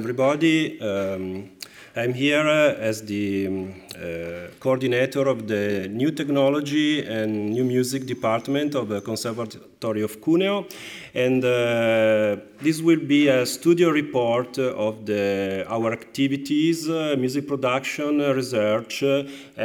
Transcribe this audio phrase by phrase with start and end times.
[0.00, 0.80] everybody.
[0.80, 1.50] Um,
[1.94, 8.06] I'm here uh, as the um, uh, coordinator of the New Technology and New Music
[8.06, 10.66] Department of the Conservatory of Cuneo.
[11.12, 19.02] And uh, this will be a studio report of the, our activities, music production, research,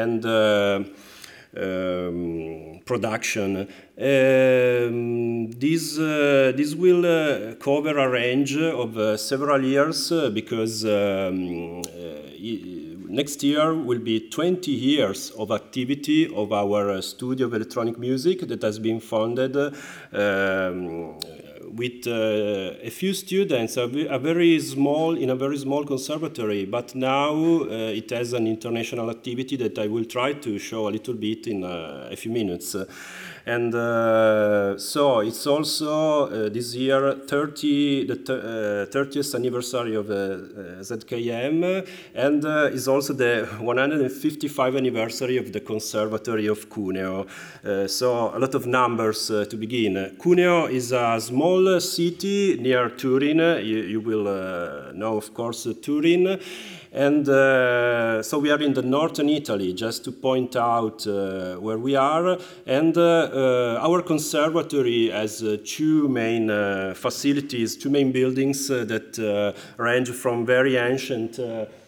[0.03, 3.67] and um, production.
[3.97, 10.85] Um, this, uh, this will uh, cover a range of uh, several years uh, because
[10.85, 12.15] um, uh,
[13.07, 18.41] next year will be 20 years of activity of our uh, studio of electronic music
[18.41, 21.17] that has been founded um,
[21.75, 26.95] with uh, a few students, a, a, very small, in a very small conservatory, but
[26.95, 31.15] now uh, it has an international activity that I will try to show a little
[31.15, 32.75] bit in uh, a few minutes.
[33.47, 40.81] And uh, so it's also uh, this year 30, the 30th uh, anniversary of uh,
[40.81, 47.27] ZKM, and is also the 155th anniversary of the Conservatory of Cuneo.
[47.87, 50.15] so a lot of numbers to begin.
[50.19, 53.37] Cuneo is a small city near Turin.
[53.63, 54.23] You, you will
[54.93, 56.39] know, of course, Turin.
[56.95, 61.77] And uh, so we are in the northern Italy, just to point out uh, where
[61.77, 62.37] we are.
[62.65, 69.55] And uh, uh our conservatory has uh, two main uh, facilities, two main buildings that
[69.77, 71.39] range from very ancient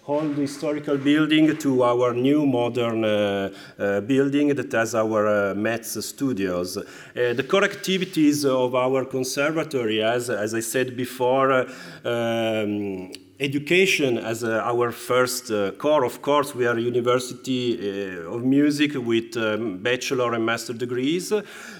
[0.08, 6.04] old historical building to our new modern uh, uh, building that has our uh, Metz
[6.06, 6.78] studios.
[7.14, 11.68] the core activities of our conservatory, as, as I said before,
[12.06, 16.04] um, education as uh, our first uh, core.
[16.04, 21.32] Of course, we are a university uh, of music with um, bachelor and master degrees,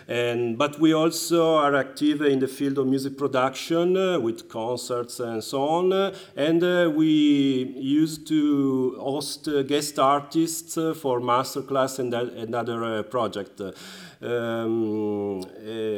[0.08, 5.20] and, but we also are active in the field of music production uh, with concerts
[5.20, 6.14] and so on.
[6.36, 13.62] and uh, we used to host uh, guest artists for masterclass and, and other projects.
[14.22, 15.44] Um,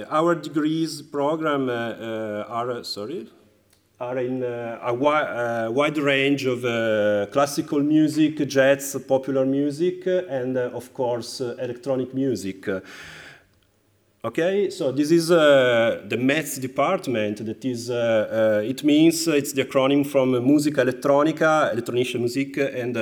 [0.09, 3.27] our degrees program are sorry
[3.99, 10.07] are in uh, a wi uh, wide range of uh, classical music, jazz, popular music,
[10.07, 12.69] and of course electronic music.
[14.21, 17.45] Okay, so this is uh, the Metz department.
[17.45, 22.95] That is, uh, uh, it means it's the acronym from Musica Elettronica, Elektronische Musik, and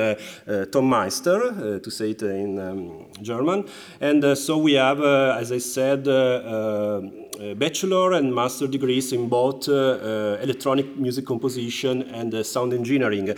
[0.71, 3.65] Tonmeister, to say it in um, German.
[3.99, 6.07] And so we have, as I said,
[7.39, 13.35] Uh, bachelor and master degrees in both uh, uh, electronic music composition and sound engineering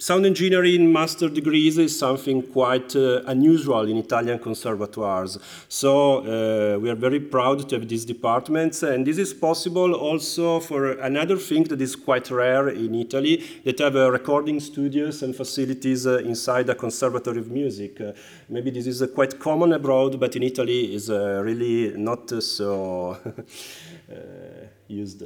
[0.00, 5.38] sound engineering master degrees is something quite uh, unusual in Italian conservatoires.
[5.68, 10.58] So uh, we are very proud to have these departments, and this is possible also
[10.60, 15.36] for another thing that is quite rare in Italy, that have uh, recording studios and
[15.36, 18.00] facilities uh, inside a conservatory of music.
[18.00, 18.12] Uh,
[18.48, 23.18] maybe this is uh, quite common abroad, but in Italy is really not so
[24.88, 25.24] used.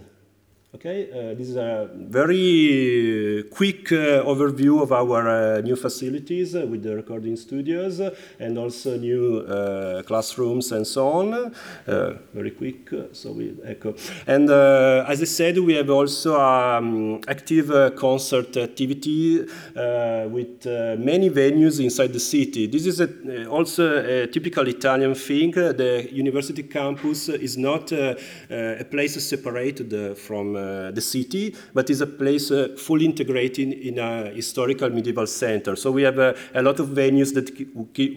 [0.74, 6.66] Okay, uh, this is a very quick uh, overview of our uh, new facilities uh,
[6.66, 8.00] with the recording studios
[8.40, 11.54] and also new uh, classrooms and so on.
[11.86, 13.94] Uh, very quick, so we echo.
[14.26, 19.46] And as I said, we have also um, active concert activity
[19.76, 20.66] with
[20.98, 22.66] many venues inside the city.
[22.66, 25.52] This is a, also a typical Italian thing.
[25.52, 32.06] The university campus is not a place separated from uh, the city, but is a
[32.06, 35.76] place uh, fully integrated in a historical medieval center.
[35.76, 37.48] So we have uh, a lot of venues that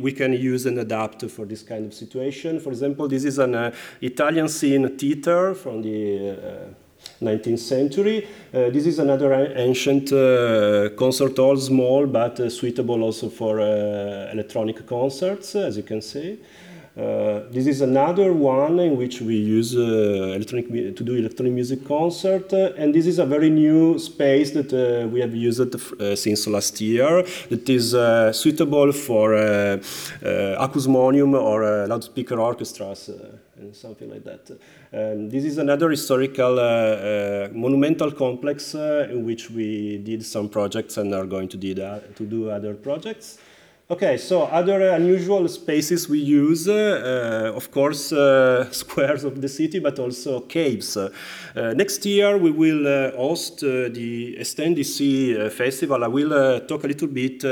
[0.02, 2.60] we can use and adapt for this kind of situation.
[2.60, 6.76] For example, this is an Italian scene theater from the
[7.22, 8.28] 19th century.
[8.54, 14.86] Uh, this is another ancient uh, concert hall, small but uh, suitable also for electronic
[14.86, 16.40] concerts, as you can see.
[16.98, 21.86] Uh, this is another one in which we use uh, electronic to do electronic music
[21.86, 26.16] concert, uh, and this is a very new space that uh, we have used uh,
[26.16, 27.24] since last year.
[27.50, 27.92] That is
[28.36, 29.30] suitable for
[30.66, 33.12] acousmonium or loudspeaker orchestras
[33.60, 34.50] and something like that.
[34.92, 36.56] Um, this is another historical
[37.54, 42.74] monumental complex in which we did some projects and are going to, to do other
[42.74, 43.38] projects.
[43.90, 49.80] Okay, so other unusual spaces we use, uh, of course, uh, squares of the city,
[49.80, 50.98] but also caves.
[50.98, 51.10] Uh,
[51.56, 56.04] next year we will uh, host uh, the uh, festival.
[56.04, 57.46] I will talk a little bit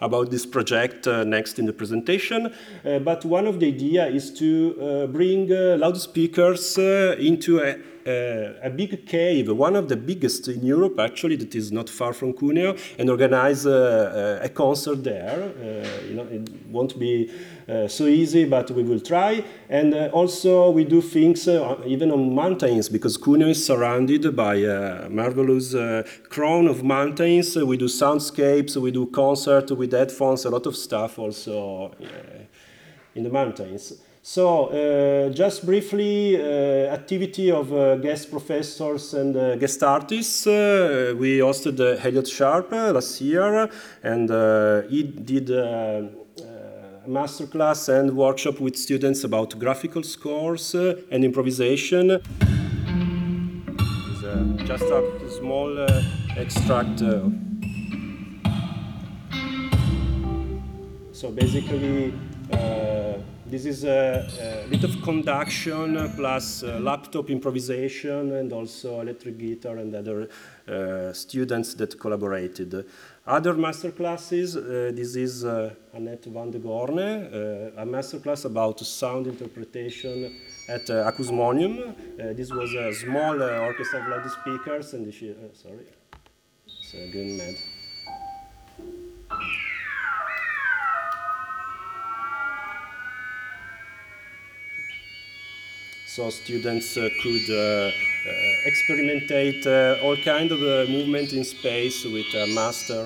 [0.00, 2.52] about this project next in the presentation.
[2.82, 9.50] but one of the idea is to bring loudspeakers into a uh, a big cave,
[9.50, 13.66] one of the biggest in Europe actually, that is not far from Cuneo, and organize
[13.66, 15.52] uh, a concert there.
[16.08, 17.30] you know, it won't be
[17.68, 19.42] uh, so easy, but we will try.
[19.68, 24.54] And uh, also we do things uh, even on mountains because Cuneo is surrounded by
[24.56, 25.74] a marvelous
[26.28, 27.56] crown of mountains.
[27.56, 31.92] we do soundscapes, we do concerts with headphones, a lot of stuff also
[33.14, 33.94] in the mountains.
[34.28, 40.46] So, uh, just briefly, uh, activity of uh, guest professors and guest artists.
[40.46, 43.70] we hosted Elliott Sharp last year,
[44.02, 44.28] and
[44.90, 45.46] he did
[47.06, 52.10] masterclass and workshop with students about graphical scores uh, and improvisation.
[52.10, 52.20] Uh,
[54.64, 56.02] just a small uh,
[56.36, 57.00] extract.
[57.00, 57.30] Uh.
[61.12, 62.25] so basically, uh,
[63.50, 69.76] this is a, a, bit of conduction plus uh, laptop improvisation and also electric guitar
[69.78, 70.28] and other
[71.12, 72.84] students that collaborated.
[73.26, 78.78] Other master classes, uh, this is uh, Annette Vande Gorne, uh, a master class about
[78.80, 80.32] sound interpretation
[80.68, 81.08] at uh.
[82.20, 85.86] Uh, this was a small uh, orchestra of loudspeakers, and she, uh, sorry,
[86.66, 87.56] it's uh, going mad.
[96.16, 98.32] So students uh, could uh, uh,
[98.64, 99.66] experimentate
[100.02, 103.04] all kind of movement in space with a master.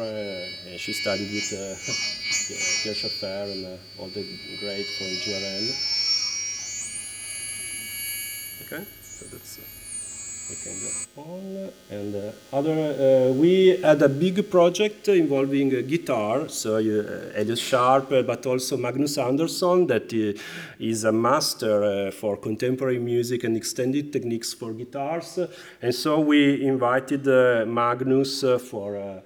[0.78, 4.22] she studied with Pierre Schaeffer and all the
[4.60, 5.66] great from GRM.
[8.62, 9.79] Okay, so that's
[10.50, 11.72] we can go on.
[11.90, 16.48] And uh, other, uh, we had a big project involving uh, guitar.
[16.48, 20.38] So uh, Elliott Sharp, uh, but also Magnus Andersson, that uh,
[20.78, 25.38] is a master for contemporary music and extended techniques for guitars.
[25.82, 27.26] And so we invited
[27.66, 29.22] Magnus for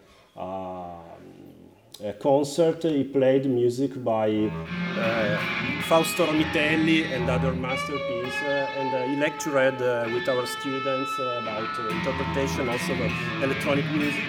[2.03, 2.83] a concert.
[2.83, 4.51] He played music by
[4.99, 5.39] uh,
[5.83, 9.79] Fausto Romitelli and other masterpieces, uh, and uh, he lectured
[10.13, 14.25] with our students about interpretation also of electronic music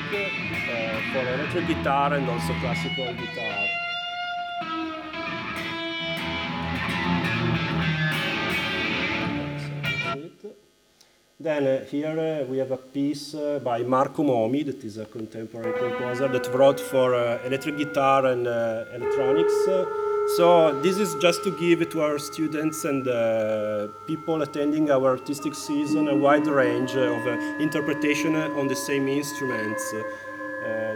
[1.12, 3.55] for electric guitar and also classical guitar.
[11.38, 15.06] Then uh, here uh, we have a piece uh, by Marco Momi, that is a
[15.06, 19.54] contemporary composer that wrote for uh, electric guitar and uh, electronics.
[20.38, 25.54] so this is just to give to our students and uh, people attending our artistic
[25.56, 27.28] season a wide range of
[27.60, 29.94] interpretation on the same instruments.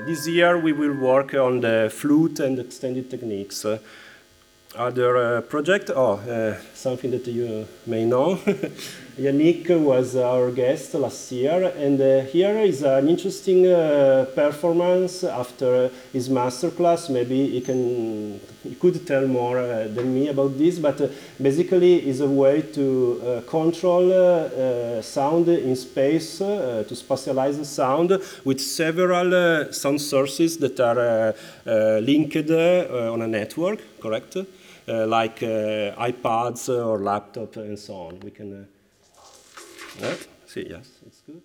[0.08, 3.66] this year we will work on the flute and extended techniques.
[4.76, 8.36] Other uh, project, oh, uh, something that you may know.
[9.18, 15.90] Yannick was our guest last year, and uh, here is an interesting uh, performance after
[16.14, 17.10] his masterclass.
[17.10, 21.08] Maybe he can he could tell more uh, than me about this, but uh,
[21.42, 28.12] basically is a way to control sound in space, to spatialize sound
[28.46, 31.34] with several sound sources that are
[32.00, 34.36] linked on a network, correct?
[34.36, 38.20] Uh, like uh, iPads or laptop and so on.
[38.22, 38.68] We can,
[40.02, 40.16] uh,
[40.46, 41.42] see, yes, it's good.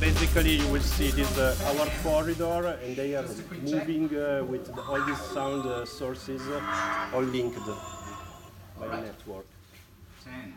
[0.00, 3.24] Basically you will see this uh, our corridor and they are
[3.62, 7.58] moving uh, with the, all these sound uh, sources uh, all linked
[8.78, 9.46] by a network.
[10.24, 10.54] 10,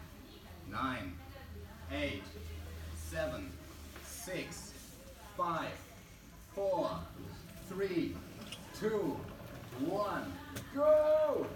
[0.71, 1.13] 9,
[1.91, 2.21] 8,
[3.09, 3.51] 7,
[4.05, 4.73] 6,
[5.37, 5.65] 5,
[6.53, 6.89] 4,
[7.69, 8.15] 3,
[8.79, 8.87] 2,
[9.79, 10.33] 1,
[10.75, 11.47] go!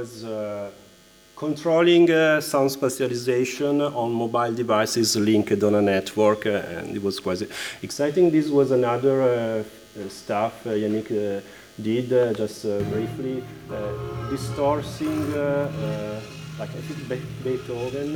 [0.00, 0.70] Was uh,
[1.36, 7.20] controlling uh, sound spatialization on mobile devices linked on a network, uh, and it was
[7.20, 7.42] quite
[7.82, 8.30] exciting.
[8.30, 11.42] This was another uh, stuff Yannick
[11.82, 13.44] did, just briefly,
[14.30, 15.20] distorting,
[16.58, 18.10] like I think Be Beethoven,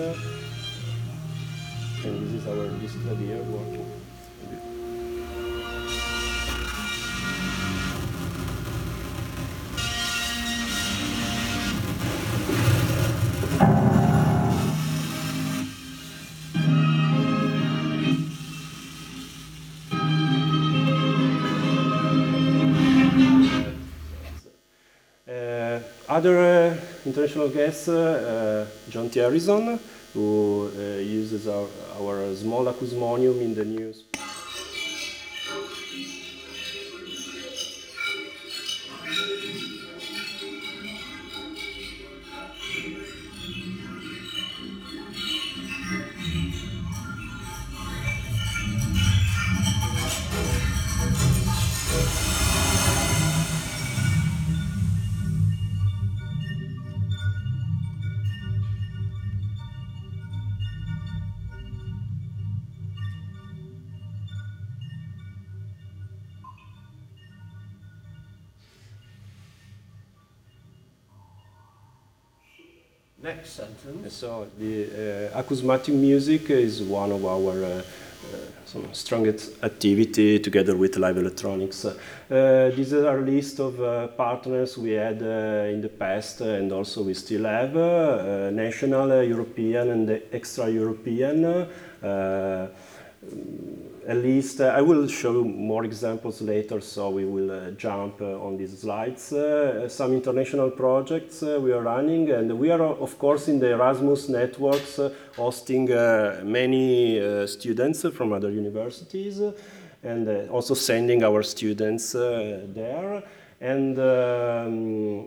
[2.04, 3.93] and this is our display here working.
[26.14, 29.80] Other uh, international guests, uh, uh, Jonty Harrison,
[30.12, 31.66] who uses our,
[31.98, 34.04] our small acousmonium in the news.
[73.24, 74.12] Next sentence.
[74.12, 80.98] So the uh, acousmatic music is one of our uh, uh, strongest activity together with
[80.98, 81.86] live electronics.
[81.86, 81.94] Uh,
[82.28, 87.02] this is our list of uh, partners we had uh, in the past and also
[87.02, 91.66] we still have uh, national, European and extra-European
[94.06, 98.44] at least uh, I will show more examples later, so we will uh, jump uh,
[98.44, 99.32] on these slides.
[99.32, 103.70] Uh, some international projects uh, we are running, and we are, of course, in the
[103.70, 105.86] Erasmus networks, uh, hosting
[106.44, 109.40] many students from other universities,
[110.02, 113.22] and also sending our students there.
[113.64, 115.26] And um,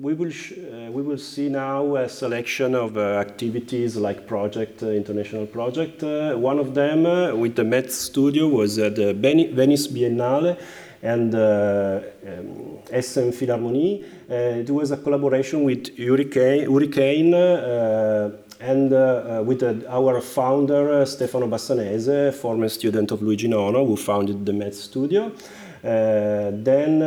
[0.00, 4.90] we will uh, we will see now a selection of uh, activities like project uh,
[4.90, 6.02] international project.
[6.02, 10.56] Uh, one of them uh, with the Met Studio was at the Venice Biennale
[11.02, 14.04] and uh, um, Essen Philharmonie.
[14.28, 17.34] it was a collaboration with Hurricane, Hurricane
[18.60, 18.90] and
[19.46, 25.32] with our founder Stefano Bassanese, former student of Luigi Nono, who founded the Met Studio.
[25.84, 27.06] Uh, then uh,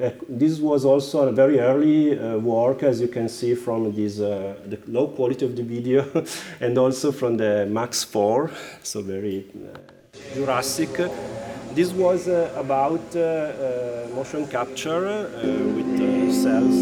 [0.00, 4.20] uh, this was also a very early uh, work, as you can see from this,
[4.20, 6.06] uh, the low quality of the video
[6.60, 8.50] and also from the Max 4,
[8.82, 9.76] so very uh,
[10.34, 10.90] Jurassic.
[11.74, 13.14] This was about
[14.14, 15.30] motion capture
[15.74, 16.74] with cells,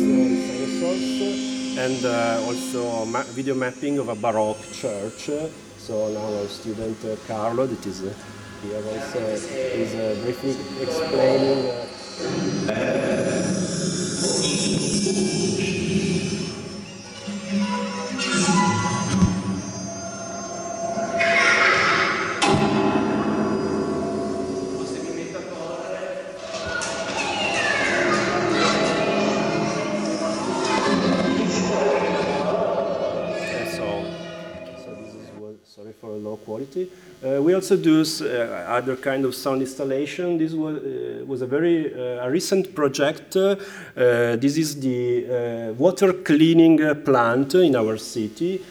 [0.83, 2.05] sensors, and
[2.47, 5.31] also ma video mapping of a Baroque church.
[5.79, 8.03] So now our student Carlo, that is
[8.63, 11.89] here also is uh, briefly explaining.
[36.09, 36.91] Uh, quality.
[37.23, 38.25] Uh, we also do uh,
[38.69, 40.39] other kind of sound installation.
[40.39, 43.33] This was, uh, was a very uh, a recent project.
[43.35, 48.65] This is the water cleaning plant in our city.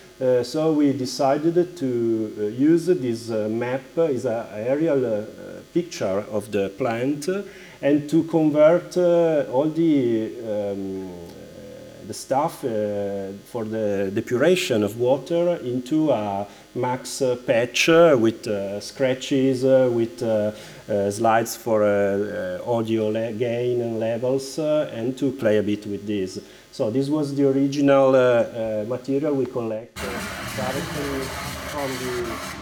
[0.43, 5.27] so we decided to use this map, is an aerial
[5.73, 7.29] picture of the plant,
[7.81, 11.36] and to convert all the um,
[12.07, 18.79] the stuff uh, for the depuration of water into a max patch uh, with uh,
[18.79, 20.51] scratches, uh, with uh,
[20.89, 21.83] uh, slides for
[22.65, 26.39] audio gain and levels, and to play a bit with this.
[26.71, 28.11] So this was the original
[28.85, 31.19] material we collect directly
[31.71, 32.57] from the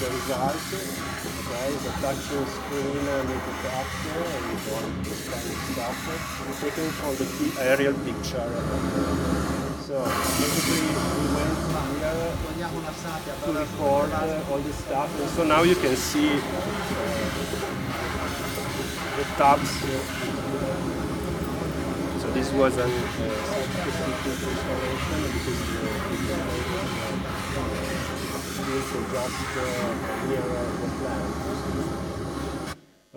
[0.00, 5.96] the result okay, the touching screen and the capture and all this kind of stuff
[6.62, 7.28] taken from the
[7.60, 8.48] aerial picture.
[9.84, 10.00] So
[10.40, 11.52] basically we went
[12.00, 16.40] here to record uh, all this stuff and so now you can see uh,
[19.18, 19.70] the tabs.
[22.22, 22.90] So this was an uh,
[27.60, 27.89] because
[28.70, 31.99] the, the, the, just uh, near uh, the plant.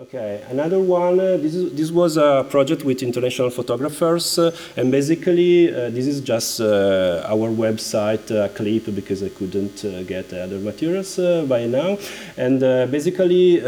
[0.04, 0.44] Okay.
[0.50, 5.70] Another one, uh, this, is, this was a project with international photographers, uh, and basically
[5.70, 10.58] uh, this is just uh, our website uh, clip because I couldn't uh, get other
[10.58, 11.16] materials
[11.48, 11.96] by now.
[12.36, 13.60] And basically,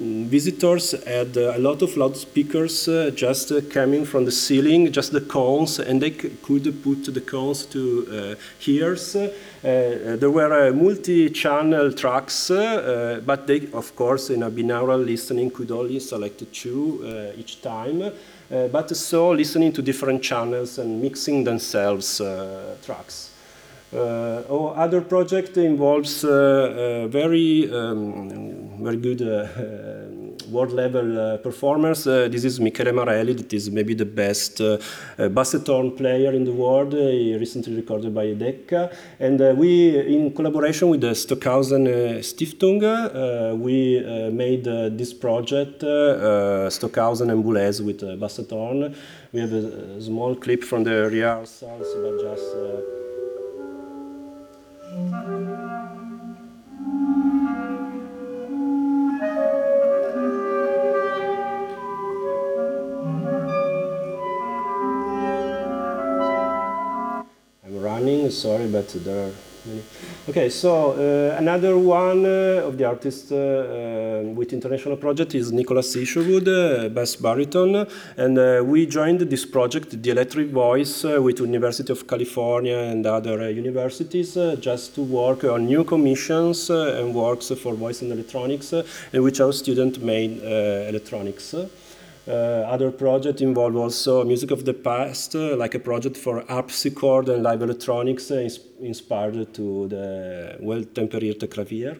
[0.00, 6.00] visitors had a lot of loudspeakers just coming from the ceiling, just the cones, and
[6.00, 8.36] they could put the cones to
[8.66, 9.16] ears.
[9.62, 16.42] there were multi-channel tracks, but they, of course, in a binaural listening could only select
[16.52, 22.76] two uh, each time, uh, but so listening to different channels and mixing themselves uh,
[22.84, 23.30] tracks.
[23.94, 29.20] Uh, or other project involves uh, uh, very um, very good
[30.54, 32.06] world level uh, performers.
[32.06, 34.78] Uh, this is Michele Marelli, that is maybe the best uh,
[35.18, 36.94] uh basset horn player in the world.
[36.94, 38.82] Uh, he recently recorded by Decca.
[39.18, 39.70] And uh, we,
[40.16, 41.84] in collaboration with the Stockhausen
[42.30, 42.80] Stiftung,
[43.66, 44.64] we made
[45.00, 45.80] this project,
[46.76, 48.94] Stockhausen and Boulez with basset horn.
[49.32, 49.64] We have a,
[49.98, 52.48] a, small clip from the rehearsals, but just.
[68.34, 69.32] Sorry, but there are
[69.66, 69.82] many.
[70.28, 75.52] Okay, so uh, another one uh, of the artists uh, uh with international project is
[75.52, 78.36] Nicholas Isherwood, uh, bass baritone, and
[78.68, 84.94] we joined this project, The Electric Voice, with University of California and other universities, just
[84.96, 88.72] to work on new commissions and works for voice and electronics,
[89.12, 91.54] in which our student made electronics.
[92.26, 97.28] Uh, other projects involve also music of the past, uh, like a project for harpsichord
[97.28, 98.48] and live electronics uh,
[98.80, 101.98] inspired to the well-temperierte clavier.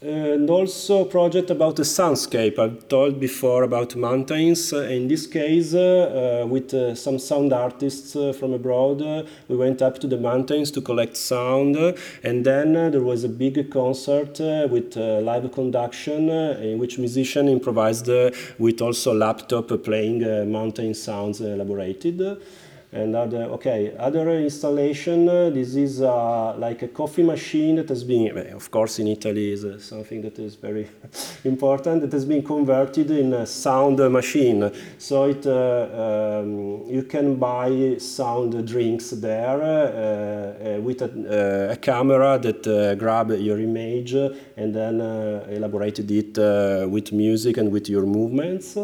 [0.00, 2.56] And also a project about the soundscape.
[2.56, 4.72] I've told before about mountains.
[4.72, 9.24] Uh, in this case, uh, uh, with uh, some sound artists uh, from abroad, uh,
[9.48, 11.76] we went up to the mountains to collect sound.
[12.22, 14.38] and then there was a big concert
[14.70, 18.08] with live conduction in which musician improvised
[18.58, 22.20] with also laptop playing mountain sounds elaborated.
[22.90, 28.02] And other, okay, other installation, uh, this is uh, like a coffee machine that has
[28.02, 30.88] been, of course in Italy is uh, something that is very
[31.44, 34.72] important, that has been converted in a sound machine.
[34.96, 41.76] So it, uh, um, you can buy sound drinks there uh, uh, with a, a,
[41.76, 45.00] camera that grab your image and then
[45.50, 46.38] elaborated it
[46.88, 48.78] with music and with your movements.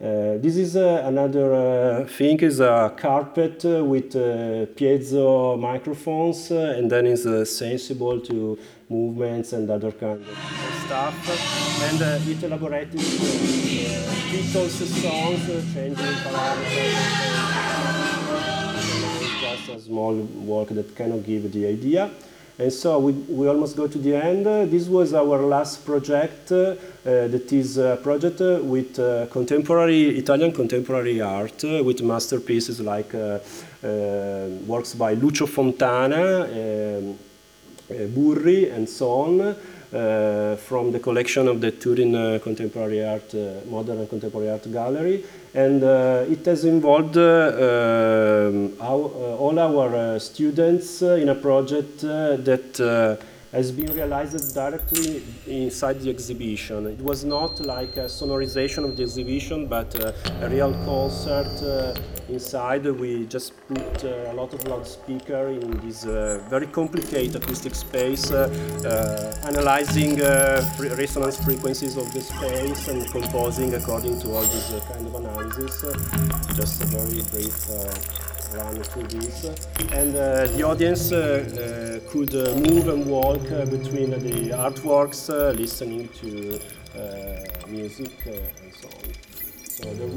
[0.00, 6.50] Uh, this is uh, another uh, thing is a carpet uh, with uh, piezo microphones
[6.50, 7.22] uh, and then is
[7.56, 10.36] sensible to movements and other kind of
[10.84, 11.14] stuff.
[11.84, 12.98] And it elaborated
[14.32, 17.44] Beatles songs changing parameters
[19.40, 22.10] just a small work that cannot give the idea
[22.58, 24.46] and so we, we almost go to the end.
[24.46, 30.16] Uh, this was our last project uh, that is a project uh, with uh, contemporary,
[30.16, 33.38] Italian contemporary art uh, with masterpieces like uh,
[34.66, 37.18] works by Lucio Fontana, um,
[37.90, 39.56] Burri and so on.
[39.94, 44.72] Uh, from the collection of the Turin uh, Contemporary Art, uh, Modern and Contemporary Art
[44.72, 45.24] Gallery.
[45.54, 49.04] And it has involved um, our,
[49.38, 53.20] all our students in a project that
[53.54, 56.88] has been realized directly inside the exhibition.
[56.88, 61.94] It was not like a sonorization of the exhibition, but uh, a real concert uh,
[62.28, 62.84] inside.
[62.86, 68.32] We just put uh, a lot of loudspeaker in this uh, very complicated acoustic space,
[68.32, 68.50] uh,
[68.84, 70.18] uh, analyzing
[70.98, 75.80] resonance frequencies of the space and composing according to all this kind of analysis.
[76.56, 78.33] just a very brief
[79.92, 86.60] And uh, the audience uh, uh, could move and walk between the artworks, listening to
[87.68, 89.12] music and so on.
[89.64, 90.08] So there,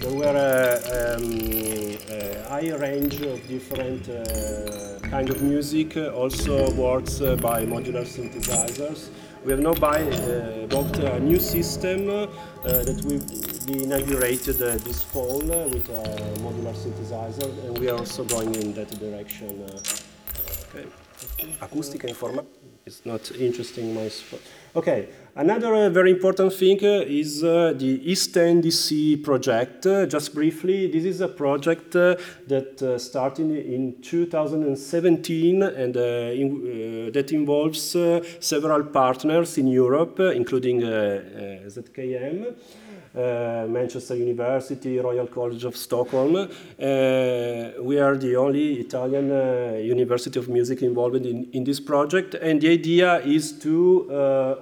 [0.00, 7.20] there were a, um, a high range of different uh, kind of music, also works
[7.20, 9.08] uh, by modular synthesizers.
[9.44, 12.26] We have now buy, uh, bought a new system uh,
[12.64, 13.20] that will
[13.66, 16.02] be inaugurated uh, this fall uh, with a
[16.40, 19.64] modular synthesizer, and we are also going in that direction.
[20.68, 20.86] okay.
[21.60, 22.44] Acoustica informa.
[22.84, 23.94] It's not interesting.
[23.94, 24.40] My spot.
[24.74, 25.08] okay.
[25.34, 29.86] Another uh, very important thing uh, is uh, the EASTN-DC project.
[29.86, 32.16] Uh, just briefly, this is a project uh,
[32.48, 37.96] that uh, started in 2017 and in, that involves
[38.40, 42.54] several partners in Europe, including ZKM.
[43.14, 46.34] Uh, Manchester University, Royal College of Stockholm.
[46.34, 46.48] Uh,
[47.82, 52.62] we are the only Italian uh, university of music involved in, in this project, and
[52.62, 54.08] the idea is to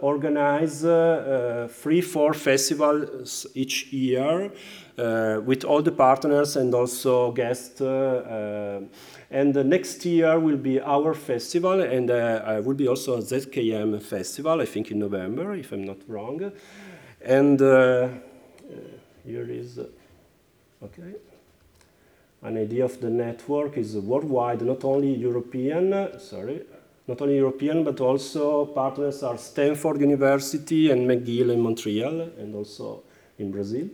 [0.03, 0.81] organize
[1.81, 4.51] three, four festivals each year
[4.97, 7.81] with all the partners and also guests.
[7.81, 14.03] And the next year will be our festival, and uh, will be also a ZKM
[14.03, 16.51] festival, I think in November, if I'm not wrong.
[17.23, 18.09] And uh,
[19.31, 19.87] here is, uh,
[20.83, 21.15] okay.
[22.43, 26.63] An idea of the network is worldwide, not only European, sorry,
[27.07, 33.03] not only European, but also partners are Stanford University and McGill in Montreal, and also
[33.39, 33.89] in Brazil.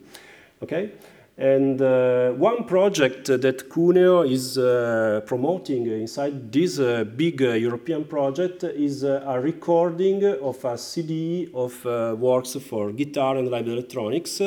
[0.63, 0.93] Okay,
[1.39, 8.05] and uh, one project that Cuneo is uh, promoting inside this uh, big uh, European
[8.05, 13.69] project is uh, a recording of a CD of uh, works for guitar and live
[13.69, 14.41] electronics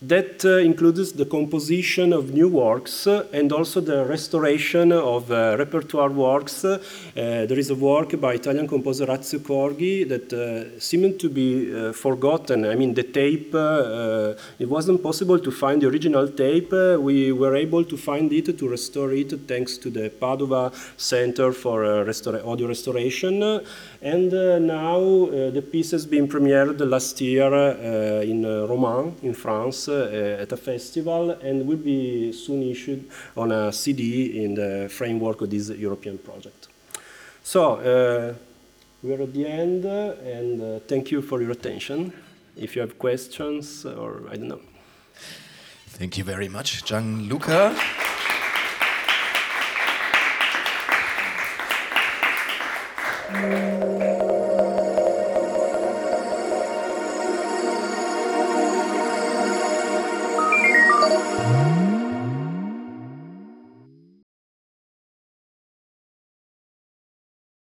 [0.00, 5.56] that uh, includes the composition of new works uh, and also the restoration of uh,
[5.58, 6.64] repertoire works.
[6.64, 6.78] Uh,
[7.16, 11.92] there is a work by Italian composer Azio Corghi that uh, seemed to be uh,
[11.92, 12.64] forgotten.
[12.64, 16.70] I mean, the tape, it wasn't possible to find the original tape.
[16.70, 21.84] we were able to find it, to restore it, thanks to the Padova Center for
[21.84, 23.64] Audio Restoration.
[24.00, 24.30] And
[24.66, 25.00] now
[25.50, 27.52] the piece has been premiered last year
[28.22, 29.87] in Romans, in France.
[29.88, 35.40] Uh, at a festival and will be soon issued on a CD in the framework
[35.40, 36.68] of this European project.
[37.42, 38.34] So uh,
[39.02, 42.12] we are at the end, uh, and thank you for your attention.
[42.56, 44.60] If you have questions, or I don't know.
[45.96, 47.74] Thank you very much, Gianluca.